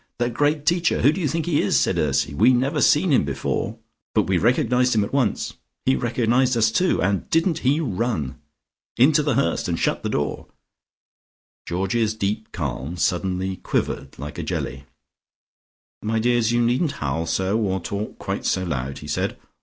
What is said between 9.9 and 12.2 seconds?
the door" Georgie's